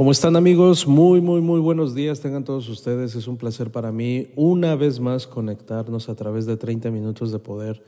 [0.00, 0.86] ¿Cómo están amigos?
[0.86, 2.20] Muy, muy, muy buenos días.
[2.20, 3.14] Tengan todos ustedes.
[3.16, 7.38] Es un placer para mí una vez más conectarnos a través de 30 minutos de
[7.38, 7.84] poder.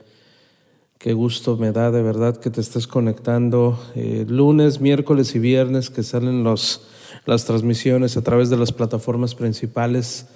[0.99, 5.89] Qué gusto me da de verdad que te estés conectando eh, lunes, miércoles y viernes
[5.89, 6.83] que salen los,
[7.25, 10.27] las transmisiones a través de las plataformas principales,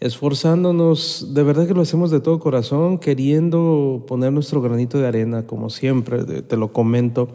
[0.00, 5.46] esforzándonos, de verdad que lo hacemos de todo corazón, queriendo poner nuestro granito de arena,
[5.46, 7.28] como siempre, te lo comento.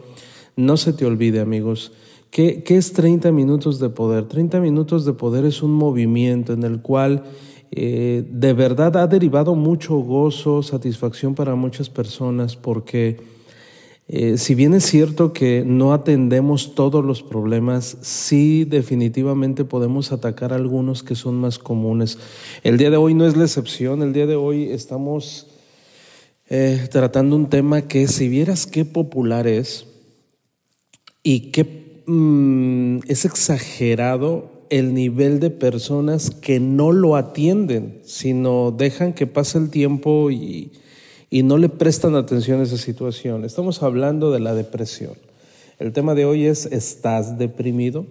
[0.56, 1.92] No se te olvide amigos
[2.32, 4.24] ¿Qué, es 30 minutos de poder?
[4.24, 7.24] 30 minutos de poder es un movimiento en el cual
[7.70, 13.20] eh, de verdad ha derivado mucho gozo, satisfacción para muchas personas, porque
[14.08, 20.54] eh, si bien es cierto que no atendemos todos los problemas, sí definitivamente podemos atacar
[20.54, 22.16] algunos que son más comunes.
[22.62, 25.48] El día de hoy no es la excepción, el día de hoy estamos
[26.48, 29.86] eh, tratando un tema que si vieras qué popular es
[31.22, 39.12] y qué Mm, es exagerado el nivel de personas que no lo atienden, sino dejan
[39.12, 40.72] que pase el tiempo y,
[41.30, 43.44] no le prestan atención a esa situación.
[43.44, 45.14] Estamos hablando de la depresión.
[45.78, 48.06] El tema de hoy es, ¿estás deprimido?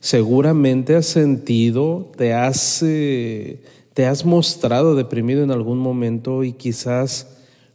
[0.00, 3.60] Seguramente has sentido, te has, eh,
[3.94, 7.28] te has mostrado deprimido en algún momento y quizás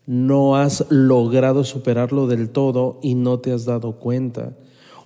[0.06, 4.54] no has logrado superarlo del todo y no te has dado cuenta.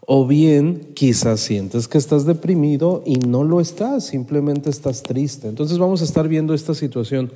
[0.09, 5.49] O bien quizás sientes que estás deprimido y no lo estás, simplemente estás triste.
[5.49, 7.29] Entonces vamos a estar viendo esta situación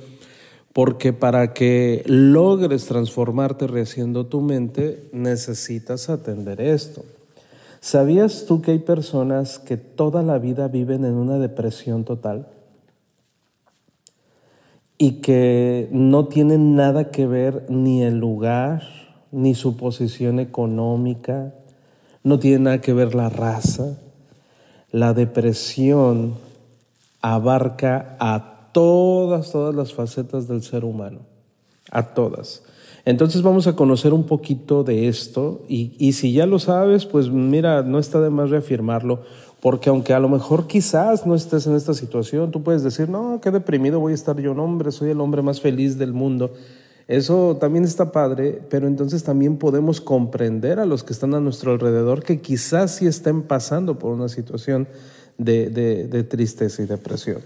[0.72, 7.04] porque para que logres transformarte rehaciendo tu mente necesitas atender esto.
[7.80, 12.48] ¿Sabías tú que hay personas que toda la vida viven en una depresión total?
[14.96, 18.82] Y que no tienen nada que ver ni el lugar,
[19.30, 21.52] ni su posición económica,
[22.24, 23.98] no tiene nada que ver la raza.
[24.90, 26.34] La depresión
[27.20, 31.20] abarca a todas, todas las facetas del ser humano,
[31.90, 32.62] a todas.
[33.04, 37.30] Entonces vamos a conocer un poquito de esto y, y, si ya lo sabes, pues
[37.30, 39.22] mira, no está de más reafirmarlo,
[39.60, 43.40] porque aunque a lo mejor quizás no estés en esta situación, tú puedes decir, no,
[43.42, 46.52] qué deprimido voy a estar yo, no, hombre, soy el hombre más feliz del mundo.
[47.12, 51.72] Eso también está padre, pero entonces también podemos comprender a los que están a nuestro
[51.72, 54.88] alrededor que quizás sí estén pasando por una situación
[55.36, 57.42] de, tristeza y depresión.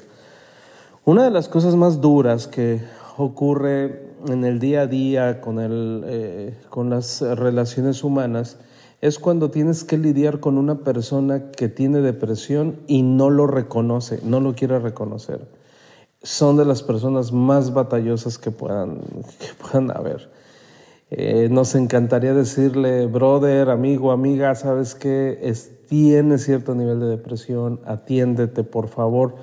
[1.05, 2.81] Una de las cosas más duras que
[3.17, 8.59] ocurre en el día a día con, el, eh, con las relaciones humanas
[9.01, 14.21] es cuando tienes que lidiar con una persona que tiene depresión y no lo reconoce,
[14.23, 15.56] no lo quiere reconocer
[16.23, 18.99] son de las personas más batallosas que puedan,
[19.39, 20.31] que puedan haber.
[21.11, 25.39] Eh, nos encantaría decirle, brother, amigo, amiga, sabes que
[25.89, 29.37] tiene cierto nivel de depresión, atiéndete, por favor,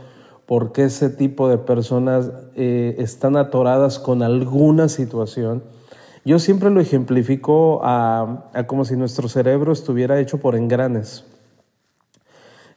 [0.46, 5.64] porque ese tipo de personas eh, están atoradas con alguna situación.
[6.26, 11.26] Yo siempre lo ejemplifico a como si nuestro cerebro estuviera hecho por engranes.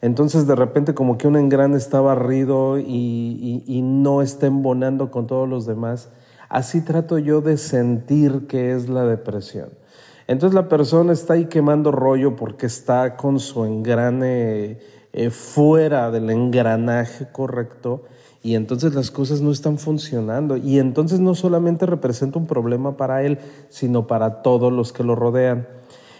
[0.06, 5.48] Entonces de repente como que un engrane está barrido y, no está embonando con todos
[5.48, 6.10] los demás.
[6.48, 9.70] Así trato yo de sentir que es la depresión.
[10.28, 14.78] Entonces la persona está ahí quemando rollo porque está con su engrane
[15.12, 18.04] eh, fuera del engranaje correcto
[18.44, 23.24] y entonces las cosas no están funcionando y entonces no solamente representa un problema para
[23.24, 23.40] él,
[23.70, 25.66] sino para todos los que lo rodean.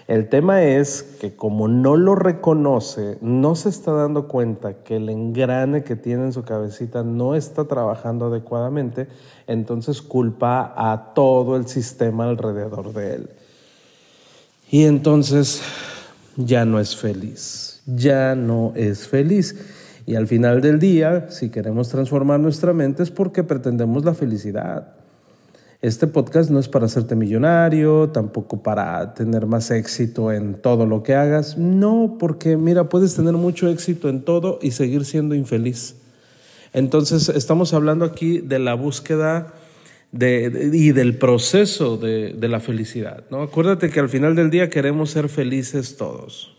[0.08, 5.08] El tema es que como no lo reconoce, no se está dando cuenta que el
[5.08, 9.08] engrane que tiene en su cabecita no está trabajando adecuadamente,
[9.48, 13.30] entonces culpa a todo el sistema alrededor de él.
[14.70, 15.62] Y entonces
[16.36, 19.56] ya no es feliz, ya no es feliz.
[20.06, 24.94] Y al final del día, si queremos transformar nuestra mente es porque pretendemos la felicidad.
[25.86, 31.04] Este podcast no es para hacerte millonario, tampoco para tener más éxito en todo lo
[31.04, 31.56] que hagas.
[31.58, 35.94] No, porque mira, puedes tener mucho éxito en todo y seguir siendo infeliz.
[36.72, 39.54] Entonces, estamos hablando aquí de la búsqueda
[40.12, 43.22] y del proceso de, de la felicidad.
[43.30, 43.42] ¿no?
[43.42, 46.56] Acuérdate que al final del día queremos ser felices todos.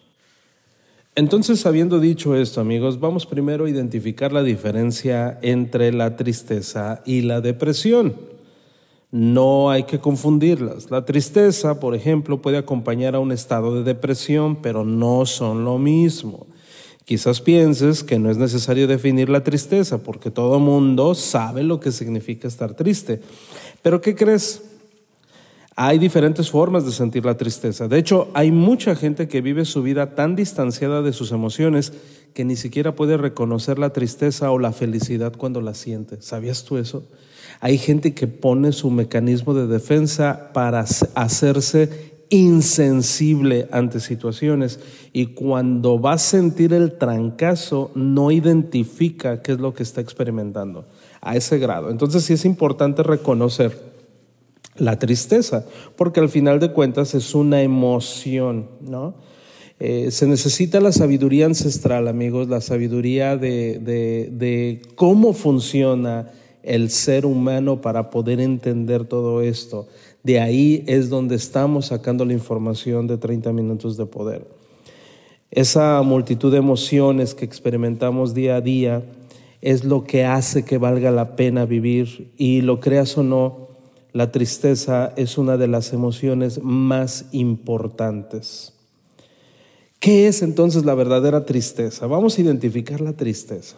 [1.16, 7.24] Entonces, habiendo dicho esto, amigos, vamos primero a identificar la diferencia entre la tristeza y
[7.24, 8.37] la depresión.
[9.12, 10.92] No hay que confundirlas.
[10.92, 15.78] La tristeza, por ejemplo, puede acompañar a un estado de depresión, pero no son lo
[15.78, 16.48] mismo.
[17.06, 21.94] Quizás pienses que no es necesario definir la tristeza, porque todo mundo sabe lo que
[21.94, 23.22] significa estar triste.
[23.82, 24.62] Pero ¿qué crees?
[25.78, 27.88] Hay diferentes formas de sentir la tristeza.
[27.88, 31.94] De hecho, hay mucha gente que vive su vida tan distanciada de sus emociones
[32.34, 36.22] que ni siquiera puede reconocer la tristeza o la felicidad cuando la siente.
[36.22, 37.08] ¿Sabías tú eso?
[37.60, 44.80] Hay gente que pone su mecanismo de defensa para hacerse insensible ante situaciones
[45.14, 50.86] y cuando va a sentir el trancazo no identifica qué es lo que está experimentando
[51.22, 51.90] a ese grado.
[51.90, 53.88] Entonces sí es importante reconocer
[54.76, 55.66] la tristeza,
[55.96, 59.16] porque al final de cuentas es una emoción, ¿no?
[59.80, 66.32] Eh, se necesita la sabiduría ancestral, amigos, la sabiduría de, de cómo funciona
[66.68, 69.88] el ser humano para poder entender todo esto.
[70.24, 74.46] De ahí es donde estamos sacando la información de 30 minutos de poder.
[75.50, 79.04] Esa multitud de emociones que experimentamos día a día
[79.62, 83.70] es lo que hace que valga la pena vivir y lo creas o no,
[84.12, 88.74] la tristeza es una de las emociones más importantes.
[90.00, 92.08] ¿Qué es entonces la verdadera tristeza?
[92.08, 93.78] Vamos a identificar la tristeza.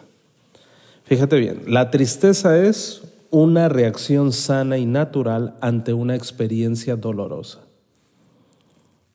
[1.10, 7.58] Fíjate bien, la tristeza es una reacción sana y natural ante una experiencia dolorosa.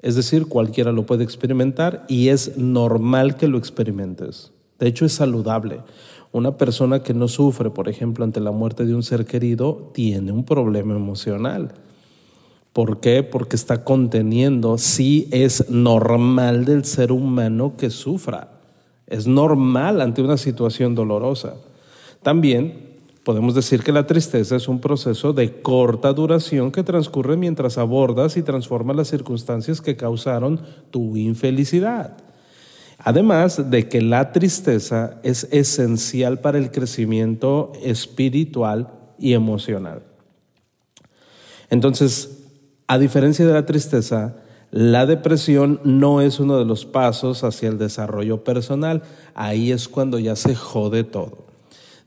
[0.02, 4.52] Es decir, cualquiera lo puede experimentar y es normal que lo experimentes.
[4.78, 5.84] De hecho, es saludable.
[6.34, 10.34] Una persona que no sufre, por ejemplo, ante la muerte de un ser querido, tiene
[10.34, 11.76] un problema emocional.
[12.74, 13.24] ¿Por qué?
[13.24, 18.50] Porque está conteniendo, sí es normal del ser humano que sufra.
[19.08, 21.54] Es normal ante una situación dolorosa.
[22.26, 27.78] También podemos decir que la tristeza es un proceso de corta duración que transcurre mientras
[27.78, 32.18] abordas y transformas las circunstancias que causaron tu infelicidad.
[32.98, 38.90] Además de que la tristeza es esencial para el crecimiento espiritual
[39.20, 40.02] y emocional.
[41.70, 42.40] Entonces,
[42.88, 44.38] a diferencia de la tristeza,
[44.72, 49.04] la depresión no es uno de los pasos hacia el desarrollo personal.
[49.36, 51.45] Ahí es cuando ya se jode todo.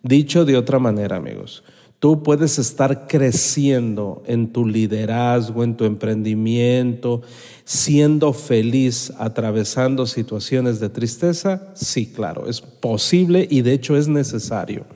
[0.03, 1.63] Dicho de otra manera, amigos,
[1.99, 7.23] Tú puedes estar creciendo en tu liderazgo, en tu emprendimiento,
[7.65, 11.73] siendo feliz, atravesando situaciones de tristeza.
[11.75, 14.87] Sí, claro, es posible y de hecho es necesario.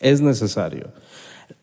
[0.00, 0.88] Es necesario.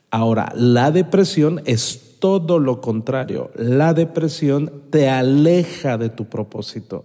[0.09, 3.51] Ahora, la depresión es todo lo contrario.
[3.55, 7.03] La depresión te aleja de tu propósito.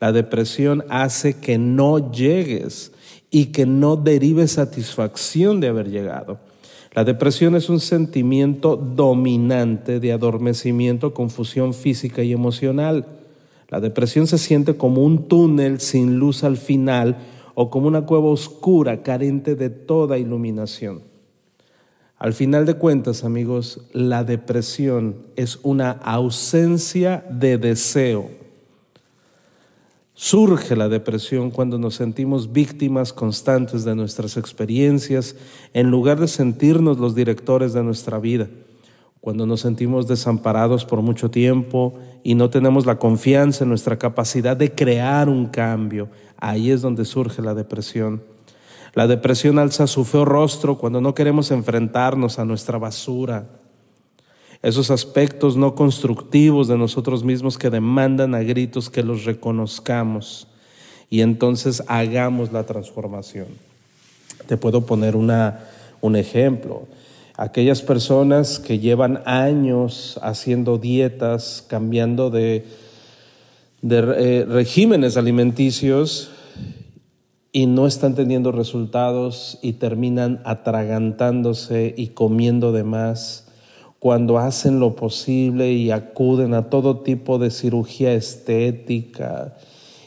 [0.00, 2.90] La depresión hace que no llegues
[3.30, 6.38] y que no derives satisfacción de haber llegado.
[6.92, 13.06] La depresión es un sentimiento dominante de adormecimiento, confusión física y emocional.
[13.68, 17.18] La depresión se siente como un túnel sin luz al final
[17.54, 21.02] o como una cueva oscura carente de toda iluminación.
[22.18, 28.39] Al final de cuentas, amigos, la depresión es una ausencia de deseo
[30.22, 35.34] Surge la depresión cuando nos sentimos víctimas constantes de nuestras experiencias
[35.72, 38.46] en lugar de sentirnos los directores de nuestra vida.
[39.22, 44.58] Cuando nos sentimos desamparados por mucho tiempo y no tenemos la confianza en nuestra capacidad
[44.58, 48.22] de crear un cambio, ahí es donde surge la depresión.
[48.92, 53.59] La depresión alza su feo rostro cuando no queremos enfrentarnos a nuestra basura,
[54.62, 60.46] esos aspectos no constructivos de nosotros mismos que demandan a gritos que los reconozcamos
[61.08, 63.46] y entonces hagamos la transformación.
[64.46, 65.60] Te puedo poner una,
[66.00, 66.86] un ejemplo.
[67.36, 72.66] Aquellas personas que llevan años haciendo dietas, cambiando de,
[73.80, 76.30] de eh, regímenes alimenticios
[77.50, 83.49] y no están teniendo resultados y terminan atragantándose y comiendo de más
[84.00, 89.54] cuando hacen lo posible y acuden a todo tipo de cirugía estética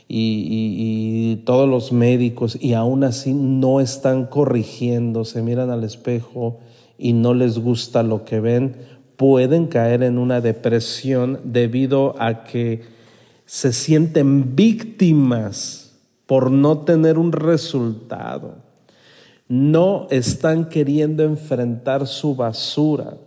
[0.07, 6.59] y, todos los médicos y aún así no están corrigiendo, se miran al espejo
[6.97, 8.75] y no les gusta lo que ven,
[9.15, 12.81] pueden caer en una depresión debido a que
[13.45, 18.55] se sienten víctimas por no tener un resultado.
[19.47, 23.17] No están queriendo enfrentar su basura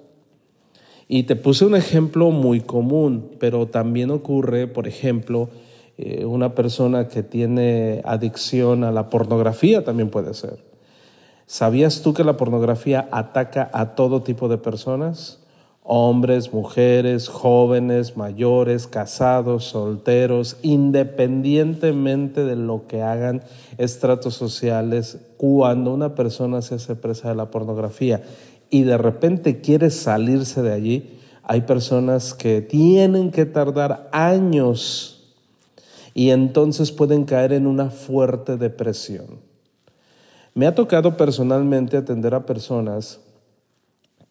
[1.08, 5.48] y te puse un ejemplo muy común, pero también ocurre, por ejemplo,
[5.98, 10.58] Eh, una persona que tiene adicción a la pornografía también puede ser.
[11.46, 15.38] ¿Sabías tú que la pornografía ataca a todo tipo de personas?
[15.82, 23.40] Hombres, mujeres, jóvenes, mayores, casados, solteros, independientemente de lo que hagan
[23.78, 28.20] estratos sociales, cuando una persona se hace presa de la pornografía
[28.70, 35.34] y de repente quiere salirse de allí, hay personas que tienen que tardar años
[36.12, 39.40] y entonces pueden caer en una fuerte depresión.
[40.54, 43.20] Me ha tocado personalmente atender a personas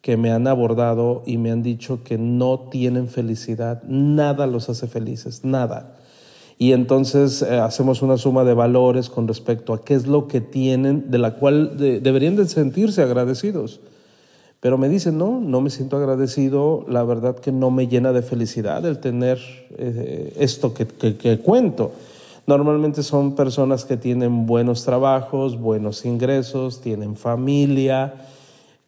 [0.02, 4.86] que me han abordado y me han dicho que no tienen felicidad, nada los hace
[4.86, 5.96] felices, nada.
[6.58, 10.40] Y entonces eh, hacemos una suma de valores con respecto a qué es lo que
[10.40, 13.80] tienen, de la cual deberían de sentirse agradecidos.
[14.66, 18.20] Pero me dicen, no, no me siento agradecido, la verdad que no me llena de
[18.20, 19.38] felicidad el tener
[19.78, 21.92] eh, esto que, que cuento.
[22.48, 28.14] Normalmente son personas que tienen buenos trabajos, buenos ingresos, tienen familia,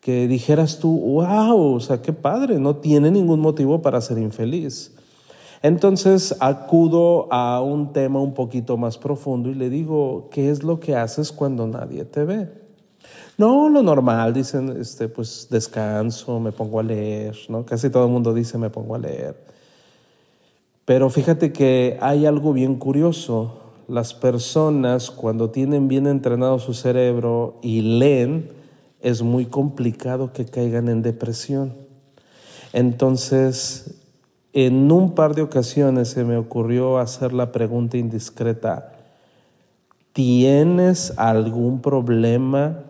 [0.00, 4.96] que dijeras tú, wow, o sea, qué padre, no tiene ningún motivo para ser infeliz.
[5.62, 10.80] Entonces acudo a un tema un poquito más profundo y le digo, ¿qué es lo
[10.80, 12.67] que haces cuando nadie te ve?
[13.38, 17.64] No, lo normal, dicen, este, pues descanso, me pongo a leer, ¿no?
[17.64, 19.36] Casi todo el mundo dice me pongo a leer.
[20.84, 23.60] Pero fíjate que hay algo bien curioso.
[23.86, 28.50] Las personas cuando tienen bien entrenado su cerebro y leen,
[29.00, 31.74] es muy complicado que caigan en depresión.
[32.72, 34.02] Entonces,
[34.52, 38.94] en un par de ocasiones se me ocurrió hacer la pregunta indiscreta,
[40.12, 42.87] ¿tienes algún problema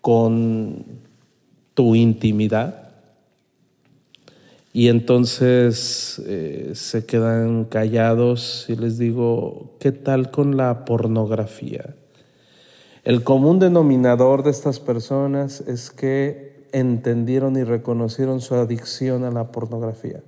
[0.00, 0.84] con
[1.74, 2.88] tu intimidad?
[4.72, 11.96] Y entonces eh, se quedan callados y les digo, ¿qué tal con la pornografía?
[13.04, 19.50] El común denominador de estas personas es que entendieron y reconocieron su adicción a la
[19.50, 20.22] pornografía.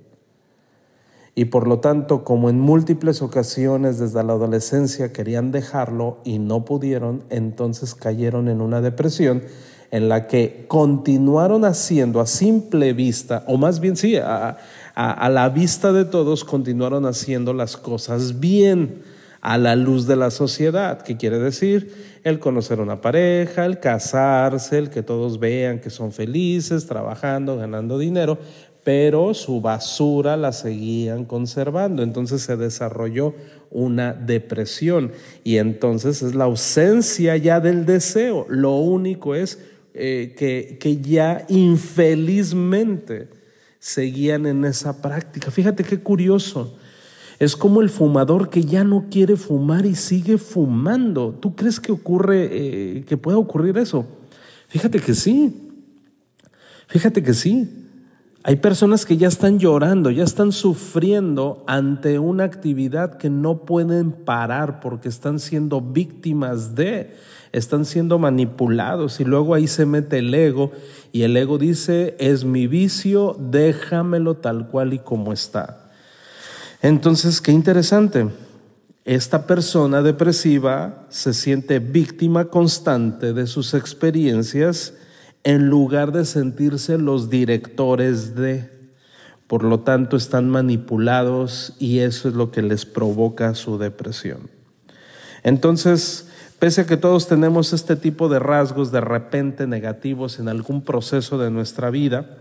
[1.33, 6.65] Y por lo tanto, como en múltiples ocasiones desde la adolescencia querían dejarlo y no
[6.65, 9.43] pudieron, entonces cayeron en una depresión
[9.91, 14.57] en la que continuaron haciendo a simple vista, o más bien sí, a,
[14.93, 19.03] a la vista de todos, continuaron haciendo las cosas bien
[19.41, 21.01] a la luz de la sociedad.
[21.01, 22.11] ¿Qué quiere decir?
[22.23, 27.97] el conocer una pareja, el casarse, el que todos vean que son felices, trabajando, ganando
[27.97, 28.37] dinero,
[28.83, 32.03] pero su basura la seguían conservando.
[32.03, 33.33] Entonces se desarrolló
[33.69, 35.11] una depresión
[35.43, 38.45] y entonces es la ausencia ya del deseo.
[38.49, 39.59] Lo único es
[39.93, 43.29] eh, que, que ya infelizmente
[43.79, 45.51] seguían en esa práctica.
[45.51, 46.75] Fíjate qué curioso.
[47.39, 51.31] Es como el fumador que ya no quiere fumar y sigue fumando.
[51.41, 54.05] ¿Tú crees que ocurre, eh, que pueda ocurrir eso?
[54.67, 55.71] Fíjate que sí.
[56.87, 57.80] Fíjate que sí.
[58.43, 64.11] Hay personas que ya están llorando, ya están sufriendo ante una actividad que no pueden
[64.11, 67.15] parar porque están siendo víctimas de,
[67.51, 70.71] están siendo manipulados y luego ahí se mete el ego
[71.11, 75.91] y el ego dice, es mi vicio, déjamelo tal cual y como está.
[76.81, 78.27] Entonces, qué interesante.
[79.05, 84.95] Esta persona depresiva se siente víctima constante de sus experiencias
[85.43, 88.69] en lugar de sentirse los directores de.
[89.47, 94.49] Por lo tanto, están manipulados y eso es lo que les provoca su depresión.
[95.43, 100.83] Entonces, pese a que todos tenemos este tipo de rasgos de repente negativos en algún
[100.83, 102.37] proceso de nuestra vida,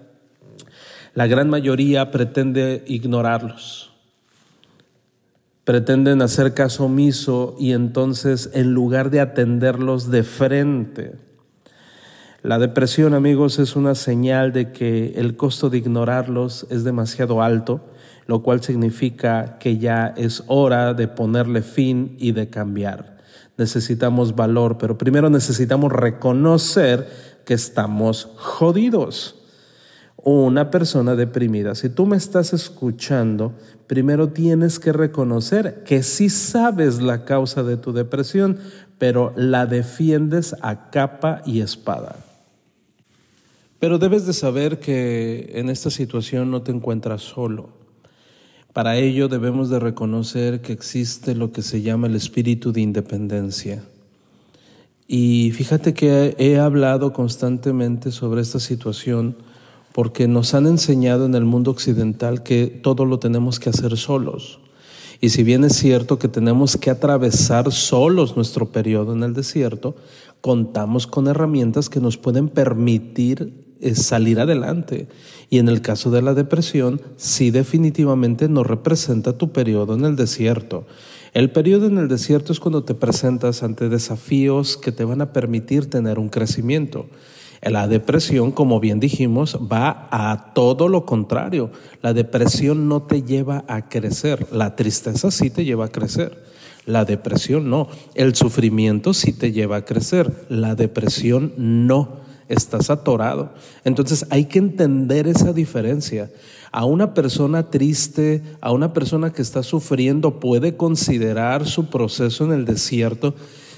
[1.14, 3.90] la gran mayoría pretende ignorarlos
[5.70, 11.14] pretenden hacer caso omiso y entonces en lugar de atenderlos de frente,
[12.42, 17.82] la depresión, amigos, es una señal de que el costo de ignorarlos es demasiado alto,
[18.26, 23.18] lo cual significa que ya es hora de ponerle fin y de cambiar.
[23.58, 27.08] Necesitamos valor, pero primero necesitamos reconocer
[27.44, 29.36] que estamos jodidos
[30.22, 31.74] una persona deprimida.
[31.74, 33.54] Si tú me estás escuchando,
[33.86, 38.58] primero tienes que reconocer que sí sabes la causa de tu depresión,
[38.98, 42.16] pero la defiendes a capa y espada.
[43.80, 47.70] Pero debes de saber que en esta situación no te encuentras solo.
[48.74, 53.82] Para ello debemos de reconocer que existe lo que se llama el espíritu de independencia.
[55.08, 59.36] Y fíjate que he hablado constantemente sobre esta situación
[59.92, 64.60] porque nos han enseñado en el mundo occidental que todo lo tenemos que hacer solos.
[65.22, 69.96] Y si bien es cierto que tenemos que atravesar solos nuestro periodo en el desierto,
[70.40, 75.08] contamos con herramientas que nos pueden permitir salir adelante.
[75.48, 80.16] Y en el caso de la depresión, sí definitivamente no representa tu periodo en el
[80.16, 80.86] desierto.
[81.32, 85.32] El periodo en el desierto es cuando te presentas ante desafíos que te van a
[85.32, 87.06] permitir tener un crecimiento.
[87.62, 91.70] La depresión, como bien dijimos, va a todo lo contrario.
[92.02, 96.42] La depresión no te lleva a crecer, la tristeza sí te lleva a crecer.
[96.86, 97.88] La depresión no.
[98.14, 100.46] El sufrimiento sí te lleva a crecer.
[100.48, 102.20] La depresión no.
[102.50, 103.54] Estás atorado.
[103.84, 106.30] Entonces hay que entender esa diferencia.
[106.72, 112.52] A una persona triste, a una persona que está sufriendo, puede considerar su proceso en
[112.52, 113.34] el desierto.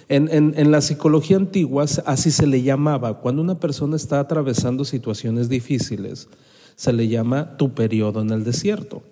[0.09, 3.21] En, en, la psicología antigua así se le llamaba.
[3.21, 6.29] Cuando una persona está atravesando situaciones difíciles,
[6.75, 9.03] se le llama tu periodo en el desierto.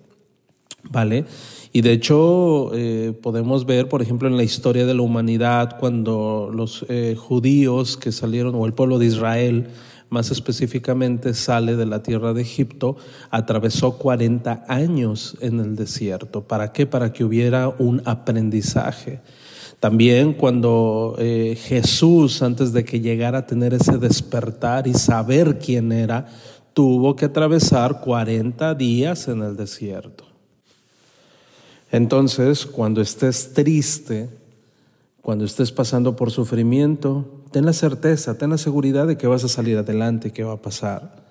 [0.89, 1.25] ¿Vale?
[1.73, 6.51] Y de hecho eh, podemos ver, por ejemplo, en la historia de la humanidad, cuando
[6.53, 9.67] los eh, judíos que salieron, o el pueblo de Israel,
[10.09, 12.97] más específicamente, sale de la tierra de Egipto,
[13.29, 16.43] atravesó 40 años en el desierto.
[16.43, 16.85] ¿Para qué?
[16.85, 19.21] Para que hubiera un aprendizaje.
[19.79, 25.93] También cuando eh, Jesús, antes de que llegara a tener ese despertar y saber quién
[25.93, 26.27] era,
[26.73, 30.30] tuvo que atravesar 40 días en el desierto.
[31.91, 34.29] Entonces, cuando estés triste,
[35.21, 39.49] cuando estés pasando por sufrimiento, ten la certeza, ten la seguridad de que vas a
[39.49, 41.21] salir adelante, que va a pasar.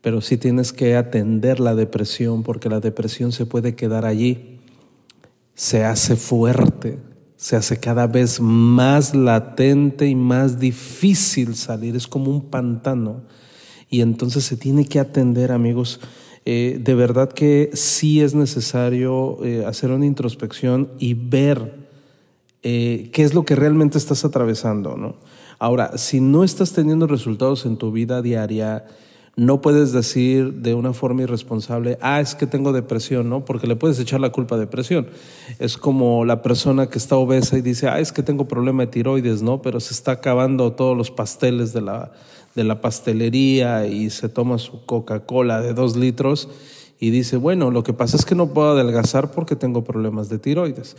[0.00, 4.60] Pero sí tienes que atender la depresión porque la depresión se puede quedar allí.
[5.54, 6.98] Se hace fuerte,
[7.36, 11.96] se hace cada vez más latente y más difícil salir.
[11.96, 13.22] Es como un pantano.
[13.90, 16.00] Y entonces se tiene que atender, amigos.
[16.48, 21.74] Eh, de verdad que sí es necesario eh, hacer una introspección y ver
[22.62, 24.96] eh, qué es lo que realmente estás atravesando.
[24.96, 25.16] ¿no?
[25.58, 28.84] Ahora, si no estás teniendo resultados en tu vida diaria,
[29.34, 33.44] no puedes decir de una forma irresponsable, ah, es que tengo depresión, ¿no?
[33.44, 35.08] Porque le puedes echar la culpa a depresión.
[35.58, 38.92] Es como la persona que está obesa y dice, ah, es que tengo problema de
[38.92, 39.60] tiroides, ¿no?
[39.60, 42.12] Pero se está acabando todos los pasteles de la,
[42.56, 46.48] de la pastelería y se toma su Coca-Cola de dos litros
[46.98, 50.38] y dice, bueno, lo que pasa es que no puedo adelgazar porque tengo problemas de
[50.38, 50.96] tiroides.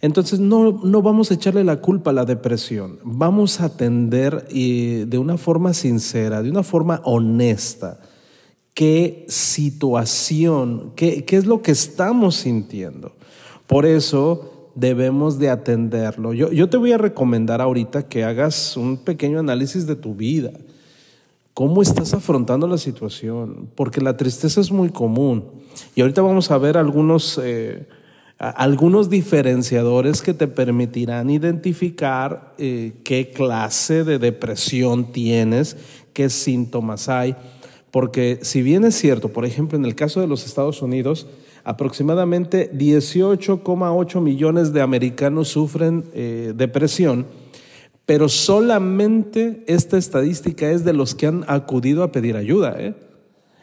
[0.00, 5.04] Entonces no, no vamos a echarle la culpa a la depresión, vamos a atender y
[5.04, 8.00] de una forma sincera, de una forma honesta,
[8.72, 13.12] qué situación, qué, qué es lo que estamos sintiendo.
[13.66, 16.32] Por eso debemos de atenderlo.
[16.32, 20.52] Yo, yo te voy a recomendar ahorita que hagas un pequeño análisis de tu vida
[21.60, 23.68] ¿Cómo estás afrontando la situación?
[23.74, 25.44] Porque la tristeza es muy común.
[25.94, 27.86] Y ahorita vamos a ver algunos, eh,
[28.38, 35.76] algunos diferenciadores que te permitirán identificar eh, qué clase de depresión tienes,
[36.14, 37.36] qué síntomas hay.
[37.90, 41.26] Porque si bien es cierto, por ejemplo, en el caso de los Estados Unidos,
[41.64, 47.26] aproximadamente 18,8 millones de americanos sufren eh, depresión,
[48.06, 52.74] pero solamente esta estadística es de los que han acudido a pedir ayuda.
[52.78, 52.94] ¿eh?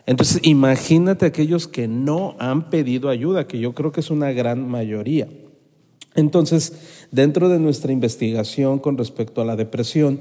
[0.05, 4.67] Entonces, imagínate aquellos que no han pedido ayuda, que yo creo que es una gran
[4.67, 5.27] mayoría.
[6.15, 6.73] Entonces,
[7.11, 10.19] dentro de nuestra investigación con respecto a la depresión,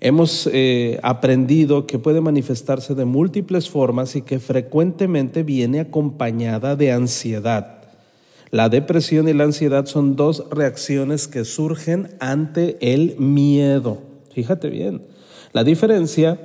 [0.00, 6.92] hemos eh, aprendido que puede manifestarse de múltiples formas y que frecuentemente viene acompañada de
[6.92, 7.77] ansiedad.
[8.50, 13.98] La depresión y la ansiedad son dos reacciones que surgen ante el miedo.
[14.32, 15.02] Fíjate bien.
[15.52, 16.40] La diferencia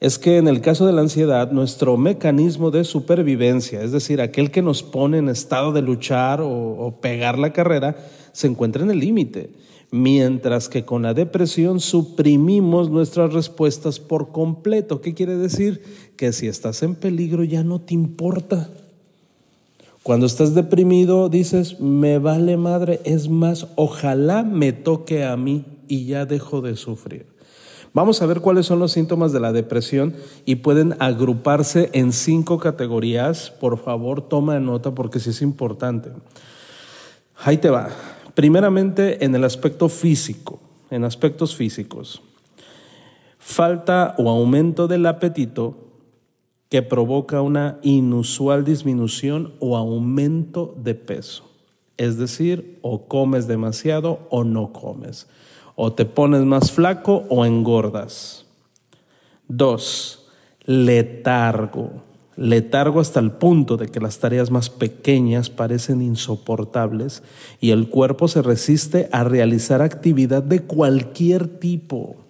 [0.00, 4.50] es que en el caso de la ansiedad, nuestro mecanismo de supervivencia, es decir, aquel
[4.50, 7.96] que nos pone en estado de luchar o, pegar la carrera,
[8.32, 9.50] se encuentra en el límite.
[9.92, 15.00] Mientras que con la depresión suprimimos nuestras respuestas por completo.
[15.00, 15.82] ¿Qué quiere decir?
[16.16, 18.68] Que si estás en peligro ya no te importa.
[20.04, 26.04] Cuando estás deprimido dices, me vale madre, es más, ojalá me toque a mí y
[26.04, 27.24] ya dejo de sufrir.
[27.94, 30.14] Vamos a ver cuáles son los síntomas de la depresión
[30.44, 33.50] y pueden agruparse en cinco categorías.
[33.50, 36.10] Por favor, toma nota porque sí es importante.
[37.42, 37.88] Ahí te va.
[38.34, 42.20] Primeramente, en el aspecto físico, en aspectos físicos.
[43.38, 45.83] Falta o aumento del apetito
[46.74, 51.48] que provoca una inusual disminución o aumento de peso.
[51.96, 55.28] Es decir, o comes demasiado o no comes.
[55.76, 58.46] O te pones más flaco o engordas.
[59.46, 60.26] Dos,
[60.64, 62.02] letargo.
[62.34, 67.22] letargo hasta el punto de que las tareas más pequeñas parecen insoportables
[67.60, 72.23] y el cuerpo se resiste a realizar actividad de cualquier tipo.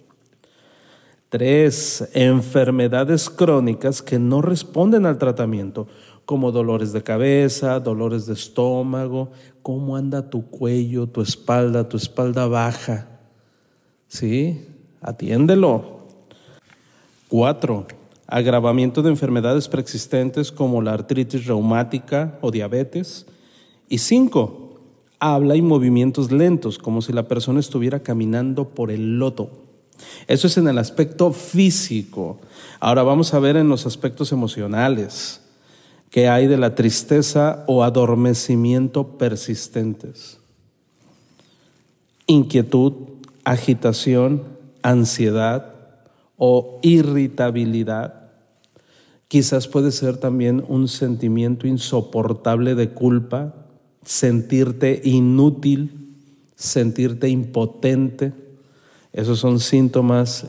[1.34, 5.88] Tres, enfermedades crónicas que no responden al tratamiento,
[6.24, 12.46] como dolores de cabeza, dolores de estómago, cómo anda tu cuello, tu espalda, tu espalda
[12.46, 13.08] baja.
[14.06, 14.64] ¿Sí?
[15.00, 16.04] Atiéndelo.
[17.26, 17.88] Cuatro,
[18.28, 23.26] agravamiento de enfermedades preexistentes como la artritis reumática o diabetes.
[23.88, 24.78] Y cinco,
[25.18, 29.63] habla y movimientos lentos, como si la persona estuviera caminando por el lodo.
[30.26, 32.38] Eso es en el aspecto físico.
[32.80, 35.40] Ahora vamos a ver en los aspectos emocionales
[36.10, 40.38] que hay de la tristeza o adormecimiento persistentes.
[42.26, 42.92] Inquietud,
[43.42, 44.44] agitación,
[44.82, 45.74] ansiedad
[46.36, 48.30] o irritabilidad.
[49.28, 53.54] Quizás puede ser también un sentimiento insoportable de culpa,
[54.04, 56.14] sentirte inútil,
[56.54, 58.32] sentirte impotente.
[59.14, 60.46] Esos son síntomas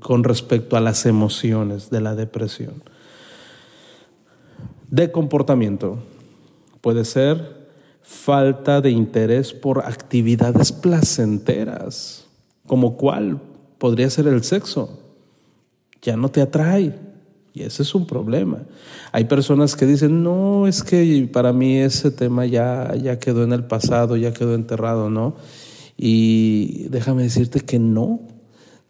[0.00, 2.82] con respecto a las emociones de la depresión
[4.92, 5.98] de comportamiento.
[6.82, 7.62] Puede ser
[8.02, 12.26] falta de interés por actividades placenteras,
[12.66, 13.40] como cuál
[13.78, 15.00] podría ser el sexo.
[16.02, 16.94] Ya no te atrae.
[17.54, 18.58] Y ese es un problema.
[19.12, 23.52] Hay personas que dicen, no, es que para mí ese tema ya, ya quedó en
[23.52, 25.36] el pasado, ya quedó enterrado, ¿no?
[26.04, 28.22] Y déjame decirte que no.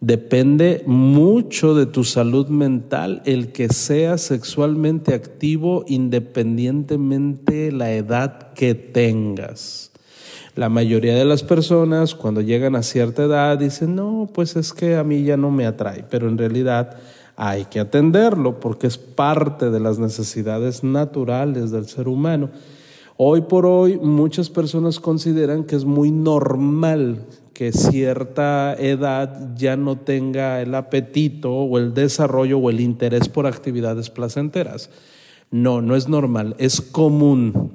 [0.01, 8.55] Depende mucho de tu salud mental el que seas sexualmente activo independientemente de la edad
[8.55, 9.92] que tengas.
[10.55, 14.96] La mayoría de las personas cuando llegan a cierta edad dicen, no, pues es que
[14.96, 16.96] a mí ya no me atrae, pero en realidad
[17.37, 22.48] hay que atenderlo porque es parte de las necesidades naturales del ser humano.
[23.16, 29.98] Hoy por hoy muchas personas consideran que es muy normal que cierta edad ya no
[29.98, 34.90] tenga el apetito o el desarrollo o el interés por actividades placenteras.
[35.51, 37.72] No, no es normal, es común,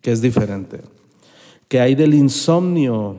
[0.00, 0.80] que es diferente.
[1.68, 3.16] ¿Qué hay del insomnio?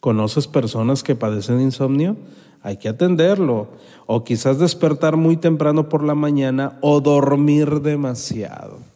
[0.00, 2.16] ¿Conoces personas que padecen insomnio?
[2.62, 3.68] Hay que atenderlo.
[4.06, 8.87] O quizás despertar muy temprano por la mañana o dormir demasiado.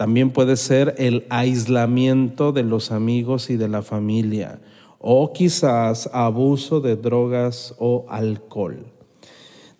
[0.00, 4.58] También puede ser el aislamiento de los amigos y de la familia
[4.98, 8.86] o quizás abuso de drogas o alcohol.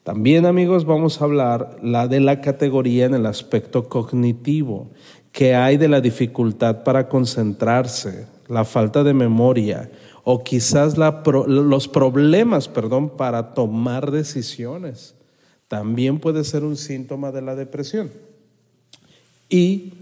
[0.03, 4.91] También amigos vamos a hablar la de la categoría en el aspecto cognitivo,
[5.33, 9.91] que hay de la dificultad para concentrarse, la falta de memoria
[10.23, 15.15] o quizás los problemas, perdón, para tomar decisiones.
[15.67, 18.11] También puede ser un síntoma de la depresión.
[19.49, 19.95] Y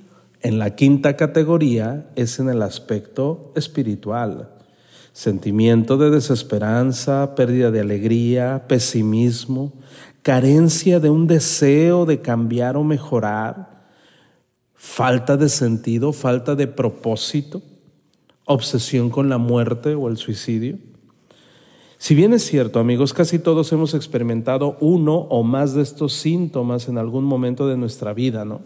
[0.43, 4.51] en la quinta categoría es en el aspecto espiritual
[5.19, 9.73] sentimiento de desesperanza, pérdida de alegría, pesimismo,
[10.23, 13.89] carencia de un deseo de cambiar o mejorar,
[14.75, 17.63] falta de sentido, falta de propósito,
[18.45, 20.79] obsesión con la muerte o el suicidio.
[21.97, 26.89] Si bien es cierto, amigos, casi todos hemos experimentado uno o más de estos síntomas
[26.89, 28.61] en algún momento de nuestra vida, ¿no?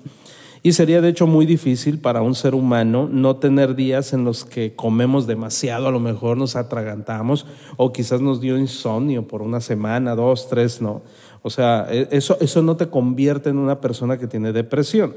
[0.64, 4.44] Y sería de hecho muy difícil para un ser humano no tener días en los
[4.44, 7.46] que comemos demasiado, a lo mejor nos atragantamos
[7.76, 11.02] o quizás nos dio insomnio por una semana, dos, tres, no.
[11.42, 15.14] O sea, e, eso, eso no te convierte en una persona que tiene depresión.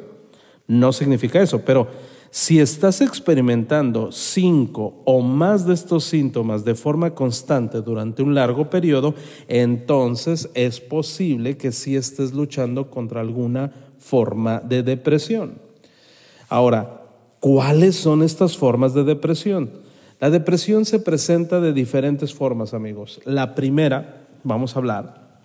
[0.67, 1.87] No significa eso, pero
[2.31, 8.69] si estás experimentando cinco o más de estos síntomas de forma constante durante un largo
[8.69, 9.13] periodo,
[9.47, 15.55] entonces es posible que sí estés luchando contra alguna forma de depresión.
[16.47, 17.01] Ahora,
[17.39, 19.71] ¿cuáles son estas formas de depresión?
[20.19, 23.19] La depresión se presenta de diferentes formas, amigos.
[23.25, 25.39] La primera, vamos a hablar,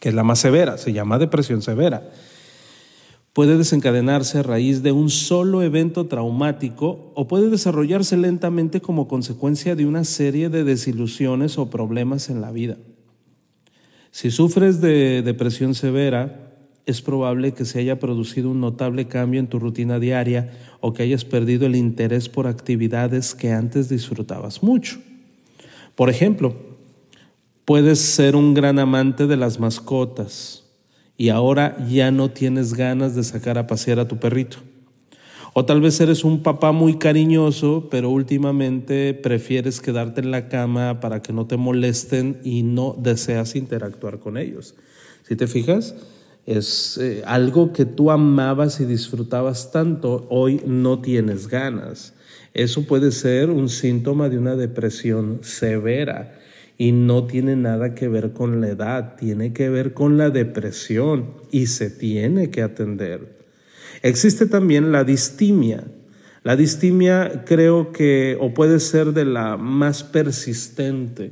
[0.00, 2.10] que es la más severa, se llama depresión severa.
[3.32, 9.76] Puede desencadenarse a raíz de un solo evento traumático o puede desarrollarse lentamente como consecuencia
[9.76, 12.76] de una serie de desilusiones o problemas en la vida.
[14.10, 16.51] Si sufres de depresión severa,
[16.86, 21.04] es probable que se haya producido un notable cambio en tu rutina diaria o que
[21.04, 24.98] hayas perdido el interés por actividades que antes disfrutabas mucho.
[25.94, 26.54] Por ejemplo,
[27.64, 30.64] puedes ser un gran amante de las mascotas
[31.16, 34.58] y ahora ya no tienes ganas de sacar a pasear a tu perrito.
[35.54, 40.98] O tal vez eres un papá muy cariñoso, pero últimamente prefieres quedarte en la cama
[41.00, 44.74] para que no te molesten y no deseas interactuar con ellos.
[45.28, 45.94] Si te fijas,
[46.46, 52.14] es eh, algo que tú amabas y disfrutabas tanto, hoy no tienes ganas.
[52.54, 56.38] Eso puede ser un síntoma de una depresión severa
[56.76, 61.28] y no tiene nada que ver con la edad, tiene que ver con la depresión
[61.50, 63.38] y se tiene que atender.
[64.02, 65.84] Existe también la distimia.
[66.42, 71.30] La distimia creo que, o puede ser de la más persistente,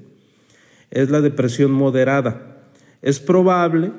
[0.91, 2.69] es la depresión moderada.
[3.03, 3.91] Es probable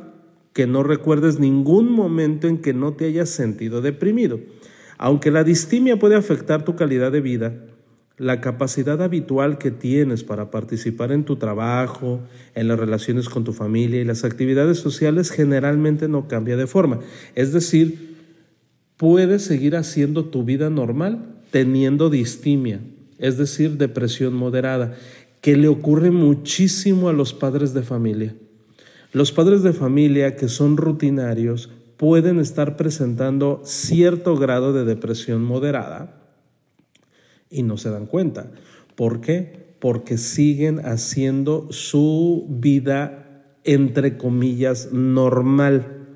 [0.53, 4.39] que no recuerdes ningún momento en que no te hayas sentido deprimido.
[4.97, 7.53] Aunque la distimia puede afectar tu calidad de vida,
[8.17, 12.19] la capacidad habitual que tienes para participar en tu trabajo,
[12.53, 16.99] en las relaciones con tu familia y las actividades sociales generalmente no cambia de forma.
[17.33, 18.17] Es decir,
[18.97, 22.79] puedes seguir haciendo tu vida normal teniendo distimia,
[23.17, 24.95] es decir, depresión moderada,
[25.41, 28.35] que le ocurre muchísimo a los padres de familia.
[29.12, 36.21] Los padres de familia que son rutinarios pueden estar presentando cierto grado de depresión moderada
[37.50, 38.52] y no se dan cuenta.
[38.95, 39.76] ¿Por qué?
[39.80, 46.08] Porque siguen haciendo su vida, entre comillas, normal.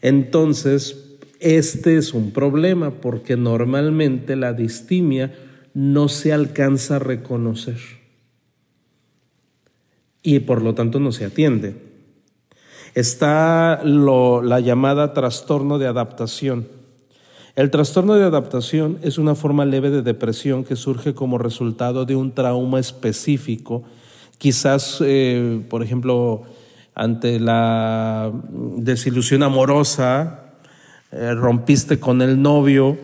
[0.00, 5.34] Entonces, este es un problema porque normalmente la distimia
[5.74, 7.78] no se alcanza a reconocer
[10.22, 11.89] y por lo tanto no se atiende.
[12.94, 16.66] Está la llamada trastorno de adaptación.
[17.54, 22.16] El trastorno de adaptación es una forma leve de depresión que surge como resultado de
[22.16, 23.84] un trauma específico,
[24.38, 26.42] quizás, eh, por ejemplo,
[26.94, 30.54] ante la desilusión amorosa,
[31.12, 32.96] eh, rompiste con el novio,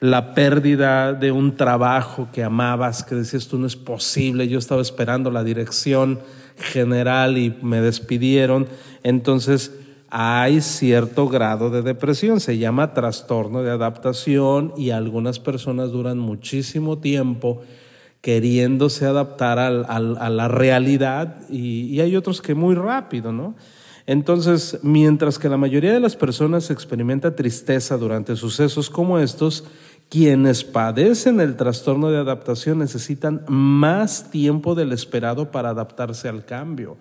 [0.00, 4.82] la pérdida de un trabajo que amabas, que decías tú no es posible, yo estaba
[4.82, 6.20] esperando la dirección
[6.56, 8.66] general y me despidieron,
[9.06, 9.72] entonces
[10.10, 16.98] hay cierto grado de depresión, se llama trastorno de adaptación y algunas personas duran muchísimo
[16.98, 17.62] tiempo
[18.20, 23.54] queriéndose adaptar a la realidad y, y hay otros que muy rápido, ¿no?
[24.06, 29.62] Entonces, mientras que la mayoría de las personas experimenta tristeza durante sucesos como estos,
[30.08, 36.96] quienes padecen el trastorno de adaptación necesitan más tiempo del esperado para adaptarse al cambio.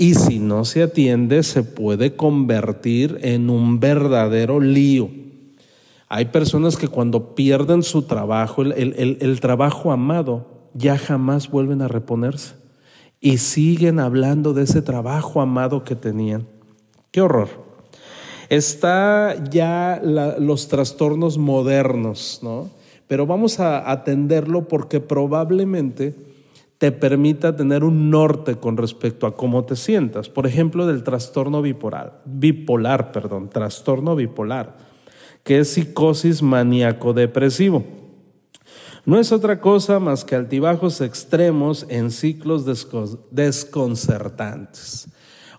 [0.00, 5.10] Y si no se atiende, se puede convertir en un verdadero lío.
[6.06, 12.54] Hay personas que cuando pierden su trabajo, el, trabajo amado, ya jamás vuelven a reponerse.
[13.20, 16.46] Y siguen hablando de ese trabajo amado que tenían.
[17.10, 17.48] Qué horror.
[18.50, 20.00] Está ya
[20.38, 22.70] los trastornos modernos, ¿no?
[23.08, 26.27] Pero vamos a atenderlo porque probablemente
[26.78, 30.28] te permita tener un norte con respecto a cómo te sientas.
[30.28, 34.76] Por ejemplo, del trastorno bipolar, bipolar, perdón, trastorno bipolar,
[35.42, 37.84] que es psicosis maníaco-depresivo.
[39.04, 42.64] No es otra cosa más que altibajos extremos en ciclos
[43.30, 45.08] desconcertantes.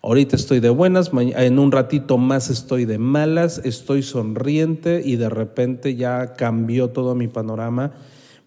[0.01, 5.27] Ahorita estoy de buenas, en un ratito más estoy de malas, estoy sonriente y de
[5.27, 7.91] repente ya cambió todo mi panorama.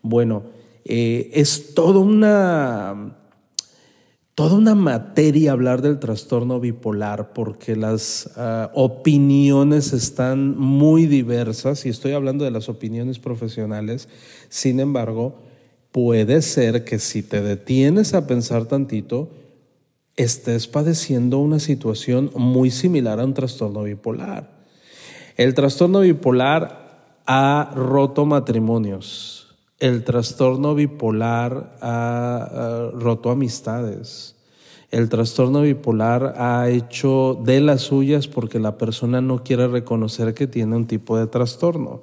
[0.00, 0.44] Bueno,
[0.84, 3.16] eh, es toda una,
[4.36, 12.12] una materia hablar del trastorno bipolar porque las ah, opiniones están muy diversas y estoy
[12.12, 14.08] hablando de las opiniones profesionales.
[14.48, 15.36] Sin embargo,
[15.92, 19.30] puede ser que si te detienes a pensar tantito,
[20.16, 24.50] estés padeciendo una situación muy similar a un trastorno bipolar.
[25.36, 29.41] El trastorno bipolar ha roto matrimonios.
[29.82, 34.36] El trastorno bipolar ha, roto amistades.
[34.92, 40.46] El trastorno bipolar ha hecho de las suyas porque la persona no quiere reconocer que
[40.46, 42.02] tiene un tipo de trastorno.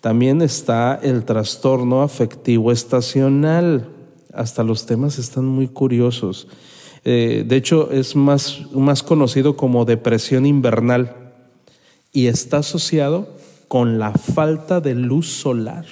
[0.00, 3.90] También está el trastorno afectivo estacional.
[4.32, 6.48] Hasta los temas están muy curiosos.
[7.04, 11.14] Eh, de hecho, es más, más conocido como depresión invernal
[12.10, 13.28] y está asociado
[13.68, 15.84] con la falta de luz solar.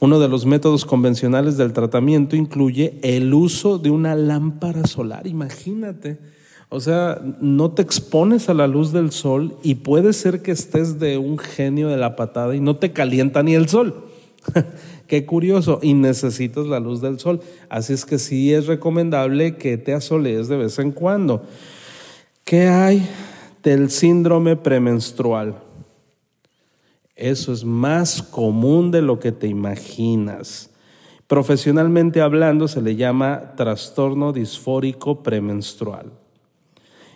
[0.00, 5.26] Uno de los métodos convencionales del tratamiento incluye el uso de una lámpara solar.
[5.26, 6.18] Imagínate.
[6.70, 10.98] O sea, no te expones a la luz del sol y puede ser que estés
[10.98, 14.04] de un genio de la patada y no te calienta ni el sol.
[15.06, 17.40] Qué curioso, y necesitas la luz del sol.
[17.68, 21.42] Así es que sí es recomendable que te asolees de vez en cuando.
[22.44, 23.06] ¿Qué hay
[23.62, 25.56] del síndrome premenstrual?
[27.20, 30.70] Eso es más común de lo que te imaginas.
[31.26, 36.10] Profesionalmente hablando se le llama trastorno disfórico premenstrual.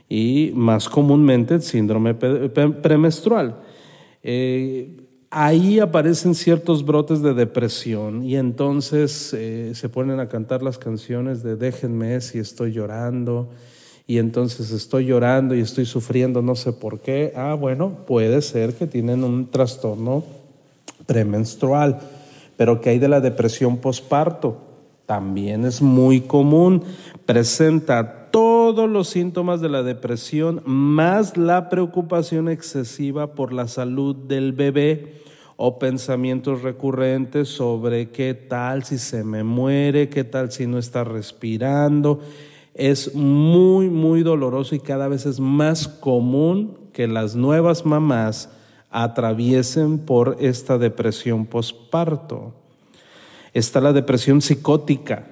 [0.07, 3.57] y más comúnmente síndrome premenstrual.
[4.23, 10.79] Eh, ahí aparecen ciertos brotes de depresión y entonces eh, se ponen a cantar las
[10.79, 13.51] canciones de déjenme si estoy llorando
[14.07, 17.33] y entonces estoy llorando y estoy sufriendo no sé por qué.
[17.37, 20.25] Ah, bueno, puede ser que tienen un trastorno
[21.07, 22.01] premenstrual,
[22.57, 24.59] pero ¿qué hay de la depresión posparto?
[25.07, 26.83] También es muy común,
[27.27, 34.53] presenta todos los síntomas de la depresión más la preocupación excesiva por la salud del
[34.53, 35.23] bebé
[35.57, 41.05] o pensamientos recurrentes sobre qué tal si se me muere, qué tal si no está
[41.05, 42.21] respirando.
[42.75, 48.51] Es muy, muy doloroso y cada vez es más común que las nuevas mamás
[48.91, 52.55] atraviesen por esta depresión posparto.
[53.53, 55.27] Está la depresión psicótica,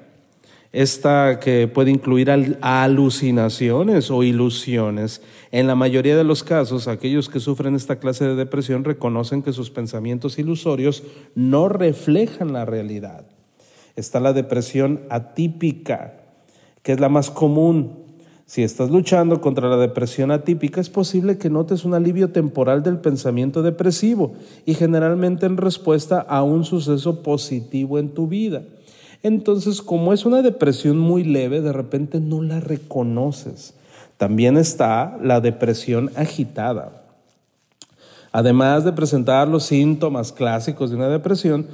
[0.72, 5.22] esta que puede incluir alucinaciones o ilusiones.
[5.50, 9.52] En la mayoría de los casos, aquellos que sufren esta clase de depresión reconocen que
[9.52, 11.02] sus pensamientos ilusorios
[11.34, 13.26] no reflejan la realidad.
[13.96, 16.21] Está la depresión atípica,
[16.82, 18.02] que es la más común.
[18.46, 22.98] Si estás luchando contra la depresión atípica, es posible que notes un alivio temporal del
[22.98, 24.34] pensamiento depresivo
[24.66, 28.62] y generalmente en respuesta a un suceso positivo en tu vida.
[29.22, 33.74] Entonces, como es una depresión muy leve, de repente no la reconoces.
[34.16, 37.02] También está la depresión agitada.
[38.32, 41.66] Además de presentar los síntomas clásicos de una depresión,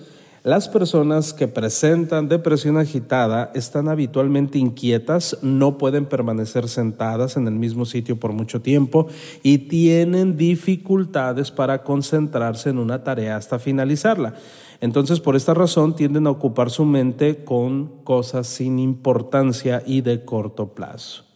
[0.49, 7.53] las personas que presentan depresión agitada están habitualmente inquietas, no pueden permanecer sentadas en el
[7.53, 9.09] mismo sitio por mucho tiempo
[9.43, 14.37] y tienen dificultades para concentrarse en una tarea hasta finalizarla.
[14.81, 20.25] Entonces, por esta razón, tienden a ocupar su mente con cosas sin importancia y de
[20.25, 21.28] corto plazo.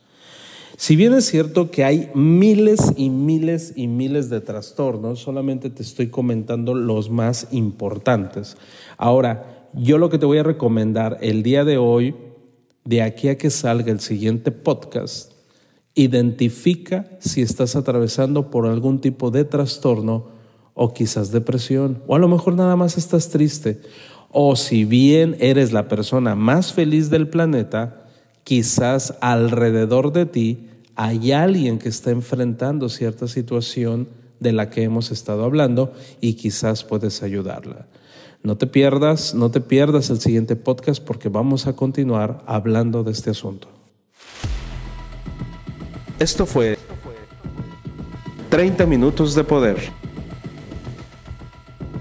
[0.76, 5.82] Si bien es cierto que hay miles y miles y miles de trastornos, solamente te
[5.82, 8.56] estoy comentando los más importantes.
[8.96, 12.14] Ahora, yo lo que te voy a recomendar el día de hoy,
[12.84, 15.32] de aquí a que salga el siguiente podcast,
[15.94, 20.28] identifica si estás atravesando por algún tipo de trastorno
[20.74, 23.80] o quizás depresión, o a lo mejor nada más estás triste,
[24.30, 28.01] o si bien eres la persona más feliz del planeta,
[28.44, 34.08] quizás alrededor de ti hay alguien que está enfrentando cierta situación
[34.40, 37.86] de la que hemos estado hablando y quizás puedes ayudarla.
[38.42, 43.12] No te pierdas, no te pierdas el siguiente podcast porque vamos a continuar hablando de
[43.12, 43.68] este asunto.
[46.18, 46.76] Esto fue
[48.50, 49.78] 30 minutos de poder.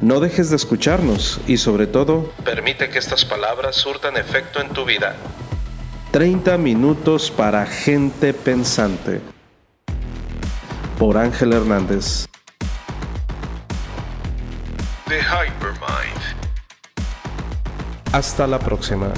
[0.01, 4.83] No dejes de escucharnos y sobre todo, permite que estas palabras surtan efecto en tu
[4.83, 5.15] vida.
[6.11, 9.21] 30 minutos para gente pensante.
[10.99, 12.27] Por Ángel Hernández.
[15.07, 16.21] The Hypermind.
[18.11, 19.13] Hasta la próxima.